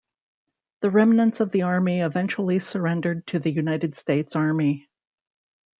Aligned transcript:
The 0.79 0.89
remnants 0.89 1.41
of 1.41 1.51
the 1.51 1.61
army 1.61 2.01
eventually 2.01 2.57
surrendered 2.57 3.27
to 3.27 3.37
the 3.37 3.51
United 3.51 3.93
States 3.95 4.35
Army. 4.35 4.89